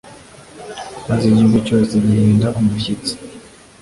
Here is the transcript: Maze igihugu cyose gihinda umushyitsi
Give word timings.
Maze 1.07 1.23
igihugu 1.27 1.57
cyose 1.67 1.93
gihinda 2.05 2.47
umushyitsi 2.59 3.13